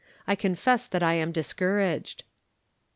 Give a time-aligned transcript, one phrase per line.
[0.25, 2.23] I confess that I am discour aged."